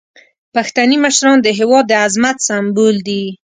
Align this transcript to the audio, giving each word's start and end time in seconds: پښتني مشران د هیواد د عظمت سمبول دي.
پښتني 0.55 0.97
مشران 1.05 1.37
د 1.41 1.47
هیواد 1.59 1.85
د 1.87 1.91
عظمت 2.05 2.37
سمبول 2.47 2.95
دي. 3.07 3.23